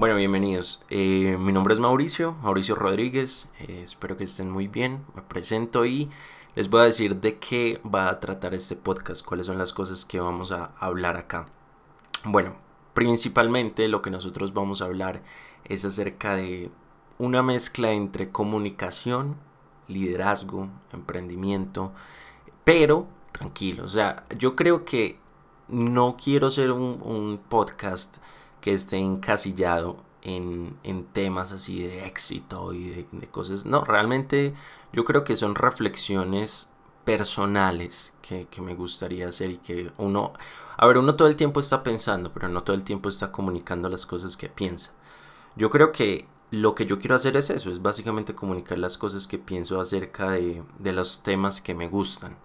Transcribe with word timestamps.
Bueno, 0.00 0.16
bienvenidos. 0.16 0.82
Eh, 0.88 1.36
mi 1.38 1.52
nombre 1.52 1.74
es 1.74 1.78
Mauricio, 1.78 2.32
Mauricio 2.42 2.74
Rodríguez. 2.74 3.50
Eh, 3.58 3.82
espero 3.84 4.16
que 4.16 4.24
estén 4.24 4.50
muy 4.50 4.66
bien. 4.66 5.04
Me 5.14 5.20
presento 5.20 5.84
y 5.84 6.08
les 6.54 6.70
voy 6.70 6.80
a 6.80 6.84
decir 6.84 7.16
de 7.16 7.38
qué 7.38 7.82
va 7.84 8.08
a 8.08 8.18
tratar 8.18 8.54
este 8.54 8.76
podcast, 8.76 9.22
cuáles 9.22 9.46
son 9.46 9.58
las 9.58 9.74
cosas 9.74 10.06
que 10.06 10.18
vamos 10.18 10.52
a 10.52 10.70
hablar 10.78 11.18
acá. 11.18 11.44
Bueno, 12.24 12.54
principalmente 12.94 13.88
lo 13.88 14.00
que 14.00 14.08
nosotros 14.08 14.54
vamos 14.54 14.80
a 14.80 14.86
hablar 14.86 15.20
es 15.64 15.84
acerca 15.84 16.34
de 16.34 16.70
una 17.18 17.42
mezcla 17.42 17.92
entre 17.92 18.30
comunicación, 18.30 19.36
liderazgo, 19.86 20.68
emprendimiento, 20.94 21.92
pero 22.64 23.06
tranquilo, 23.32 23.84
o 23.84 23.88
sea, 23.88 24.24
yo 24.38 24.56
creo 24.56 24.86
que 24.86 25.18
no 25.68 26.16
quiero 26.16 26.50
ser 26.50 26.72
un, 26.72 27.38
podcast 27.50 28.16
que 28.60 28.72
esté 28.72 28.96
encasillado 28.98 29.96
en, 30.22 30.76
temas 31.12 31.52
así 31.52 31.82
de 31.82 32.06
éxito 32.06 32.72
y 32.72 33.06
de, 33.12 33.26
cosas. 33.28 33.66
No, 33.66 33.84
realmente 33.84 34.54
yo 34.92 35.04
creo 35.04 35.24
que 35.24 35.36
son 35.36 35.54
reflexiones 35.54 36.68
personales 37.04 38.12
que, 38.22 38.46
que, 38.46 38.60
me 38.60 38.74
gustaría 38.74 39.28
hacer 39.28 39.50
y 39.50 39.58
que 39.58 39.90
uno, 39.98 40.32
a 40.76 40.86
ver, 40.86 40.98
uno 40.98 41.16
todo 41.16 41.28
el 41.28 41.36
tiempo 41.36 41.60
está 41.60 41.82
pensando, 41.82 42.32
pero 42.32 42.48
no 42.48 42.62
todo 42.62 42.76
el 42.76 42.84
tiempo 42.84 43.08
está 43.08 43.32
comunicando 43.32 43.88
las 43.88 44.06
cosas 44.06 44.36
que 44.36 44.48
piensa. 44.48 44.94
Yo 45.56 45.70
creo 45.70 45.92
que 45.92 46.28
lo 46.50 46.74
que 46.74 46.86
yo 46.86 46.98
quiero 46.98 47.14
hacer 47.16 47.36
es 47.36 47.50
eso, 47.50 47.70
es 47.70 47.80
básicamente 47.82 48.34
comunicar 48.34 48.78
las 48.78 48.98
cosas 48.98 49.26
que 49.26 49.38
pienso 49.38 49.80
acerca 49.80 50.30
de, 50.30 50.62
de 50.78 50.92
los 50.92 51.22
temas 51.22 51.60
que 51.60 51.74
me 51.74 51.88
gustan. 51.88 52.36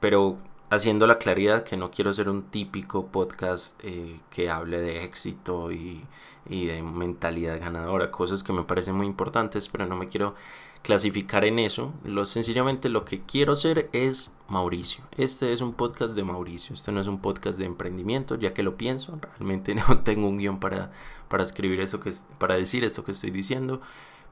pero 0.00 0.38
haciendo 0.70 1.06
la 1.06 1.18
claridad 1.18 1.64
que 1.64 1.76
no 1.76 1.90
quiero 1.90 2.12
ser 2.12 2.28
un 2.28 2.44
típico 2.44 3.06
podcast 3.06 3.80
eh, 3.82 4.20
que 4.30 4.50
hable 4.50 4.80
de 4.80 5.04
éxito 5.04 5.72
y, 5.72 6.04
y, 6.48 6.66
de 6.66 6.82
mentalidad 6.82 7.58
ganadora, 7.58 8.10
cosas 8.10 8.42
que 8.42 8.52
me 8.52 8.64
parecen 8.64 8.94
muy 8.94 9.06
importantes, 9.06 9.68
pero 9.68 9.86
no 9.86 9.96
me 9.96 10.08
quiero 10.08 10.34
clasificar 10.82 11.44
en 11.44 11.58
eso. 11.58 11.92
Lo, 12.04 12.26
sencillamente 12.26 12.88
lo 12.88 13.04
que 13.04 13.22
quiero 13.22 13.56
ser 13.56 13.88
es 13.92 14.34
Mauricio. 14.48 15.04
Este 15.16 15.52
es 15.52 15.60
un 15.60 15.72
podcast 15.72 16.14
de 16.14 16.24
Mauricio, 16.24 16.74
este 16.74 16.92
no 16.92 17.00
es 17.00 17.06
un 17.06 17.20
podcast 17.20 17.58
de 17.58 17.64
emprendimiento, 17.64 18.36
ya 18.36 18.54
que 18.54 18.62
lo 18.62 18.76
pienso, 18.76 19.18
realmente 19.20 19.74
no 19.88 20.00
tengo 20.00 20.28
un 20.28 20.38
guion 20.38 20.60
para, 20.60 20.92
para 21.28 21.44
escribir 21.44 21.80
eso 21.80 22.00
que 22.00 22.12
para 22.38 22.56
decir 22.56 22.84
esto 22.84 23.04
que 23.04 23.12
estoy 23.12 23.30
diciendo, 23.30 23.80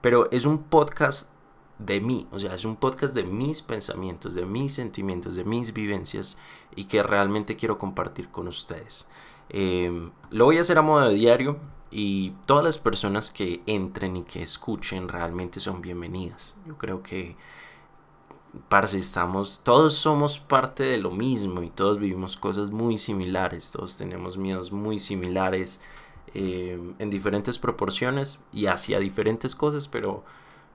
pero 0.00 0.30
es 0.30 0.44
un 0.44 0.62
podcast 0.64 1.30
de 1.78 2.00
mí, 2.00 2.26
o 2.32 2.38
sea, 2.38 2.54
es 2.54 2.64
un 2.64 2.76
podcast 2.76 3.14
de 3.14 3.24
mis 3.24 3.62
pensamientos, 3.62 4.34
de 4.34 4.46
mis 4.46 4.74
sentimientos, 4.74 5.36
de 5.36 5.44
mis 5.44 5.74
vivencias 5.74 6.38
y 6.74 6.84
que 6.84 7.02
realmente 7.02 7.56
quiero 7.56 7.78
compartir 7.78 8.30
con 8.30 8.48
ustedes. 8.48 9.08
Em, 9.48 10.10
lo 10.30 10.46
voy 10.46 10.58
a 10.58 10.62
hacer 10.62 10.78
a 10.78 10.82
modo 10.82 11.08
de 11.08 11.14
diario 11.14 11.58
y 11.90 12.30
todas 12.46 12.64
las 12.64 12.78
personas 12.78 13.30
que 13.30 13.62
entren 13.66 14.16
y 14.16 14.24
que 14.24 14.42
escuchen 14.42 15.08
realmente 15.08 15.60
son 15.60 15.82
bienvenidas. 15.82 16.56
Yo 16.66 16.78
creo 16.78 17.02
que, 17.02 17.36
parce, 18.68 18.96
estamos, 18.98 19.62
todos 19.62 19.94
somos 19.94 20.38
parte 20.38 20.82
de 20.82 20.98
lo 20.98 21.10
mismo 21.10 21.62
y 21.62 21.68
todos 21.68 21.98
vivimos 21.98 22.38
cosas 22.38 22.70
muy 22.70 22.96
similares, 22.96 23.70
todos 23.70 23.98
tenemos 23.98 24.38
miedos 24.38 24.72
muy 24.72 24.98
similares 24.98 25.78
em, 26.34 26.94
en 26.98 27.10
diferentes 27.10 27.58
proporciones 27.58 28.40
y 28.52 28.66
hacia 28.66 28.98
diferentes 28.98 29.54
cosas, 29.54 29.88
pero 29.88 30.24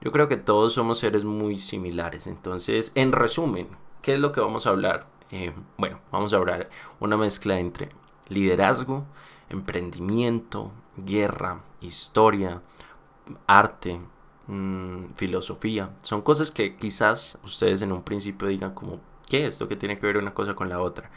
yo 0.02 0.10
creo 0.10 0.28
que 0.28 0.36
todos 0.36 0.72
somos 0.72 0.98
seres 0.98 1.24
muy 1.24 1.58
similares. 1.58 2.26
Entonces, 2.26 2.92
en 2.96 3.12
resumen, 3.12 3.68
¿qué 4.02 4.14
es 4.14 4.20
lo 4.20 4.32
que 4.32 4.40
vamos 4.40 4.66
a 4.66 4.70
hablar? 4.70 5.06
Eh, 5.30 5.52
bueno, 5.78 6.00
vamos 6.10 6.32
a 6.32 6.36
hablar 6.36 6.68
una 7.00 7.16
mezcla 7.16 7.58
entre 7.58 7.90
liderazgo, 8.28 9.06
emprendimiento, 9.48 10.72
guerra, 10.96 11.60
historia, 11.80 12.62
arte, 13.46 14.00
mm, 14.48 15.14
filosofía. 15.14 15.90
Son 16.02 16.20
cosas 16.22 16.50
que 16.50 16.76
quizás 16.76 17.38
ustedes 17.44 17.80
en 17.82 17.92
un 17.92 18.02
principio 18.02 18.48
digan 18.48 18.74
como, 18.74 19.00
¿qué 19.28 19.46
es 19.46 19.54
esto 19.54 19.68
que 19.68 19.76
tiene 19.76 19.98
que 19.98 20.06
ver 20.06 20.18
una 20.18 20.34
cosa 20.34 20.54
con 20.54 20.68
la 20.68 20.80
otra? 20.80 21.10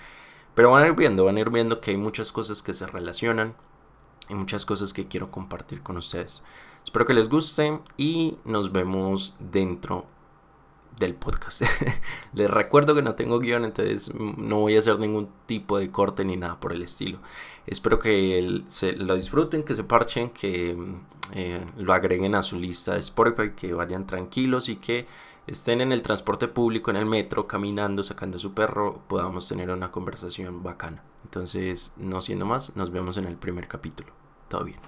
Pero 0.54 0.72
van 0.72 0.84
a 0.84 0.88
ir 0.88 0.94
viendo, 0.94 1.26
van 1.26 1.38
a 1.38 1.42
ir 1.42 1.50
viendo 1.50 1.82
que 1.82 1.92
hay 1.92 1.98
muchas 1.98 2.32
cosas 2.32 2.62
que 2.62 2.74
se 2.74 2.86
relacionan 2.88 3.56
y 4.30 4.36
muchas 4.36 4.66
cosas 4.66 4.94
que 4.94 5.08
quiero 5.08 5.32
compartir 5.32 5.82
con 5.82 5.98
ustedes. 5.98 6.44
Espero 6.84 7.06
que 7.06 7.14
les 7.14 7.30
guste 7.30 7.80
y 7.98 8.38
nos 8.46 8.72
vemos 8.72 9.36
dentro 9.40 10.06
del 11.00 11.16
podcast. 11.16 11.64
les 12.34 12.50
recuerdo 12.50 12.96
que 12.96 13.02
no 13.02 13.16
tengo 13.16 13.40
guion, 13.40 13.66
entonces 13.66 14.14
no 14.16 14.60
voy 14.60 14.76
a 14.76 14.80
hacer 14.80 15.00
ningún 15.00 15.30
tipo 15.46 15.78
de 15.78 15.92
corte 15.92 16.24
ni 16.24 16.38
nada 16.38 16.60
por 16.60 16.74
el 16.74 16.82
estilo. 16.82 17.20
Espero 17.66 18.00
que 18.00 18.64
se, 18.68 18.94
lo 18.94 19.16
disfruten, 19.16 19.64
que 19.64 19.76
se 19.76 19.84
parchen, 19.84 20.30
que 20.30 20.78
eh, 21.34 21.66
lo 21.78 21.94
agreguen 21.94 22.36
a 22.36 22.44
su 22.44 22.60
lista 22.60 22.94
de 22.94 23.00
Spotify, 23.00 23.52
que 23.56 23.74
vayan 23.74 24.06
tranquilos 24.06 24.70
y 24.70 24.78
que 24.78 25.08
estén 25.48 25.82
en 25.82 25.92
el 25.92 26.02
transporte 26.02 26.48
público, 26.48 26.92
en 26.92 26.98
el 26.98 27.06
metro, 27.06 27.48
caminando, 27.48 28.04
sacando 28.04 28.40
su 28.40 28.54
perro, 28.54 29.02
podamos 29.08 29.48
tener 29.48 29.70
una 29.72 29.92
conversación 29.92 30.64
bacana. 30.64 31.04
Entonces, 31.36 31.92
no 31.98 32.22
siendo 32.22 32.46
más, 32.46 32.74
nos 32.78 32.92
vemos 32.92 33.18
en 33.18 33.26
el 33.26 33.36
primer 33.36 33.68
capítulo. 33.68 34.14
Todo 34.48 34.64
bien. 34.64 34.80